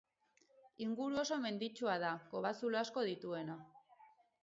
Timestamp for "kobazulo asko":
2.35-3.09